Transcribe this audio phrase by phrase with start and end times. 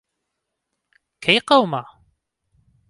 [1.23, 1.83] کەی قەوما؟